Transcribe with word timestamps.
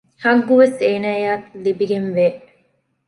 ޙައްޤުވެސް 0.21 0.79
އޭނާއަށް 0.87 1.45
ލިބިގެންވޭ 1.63 2.27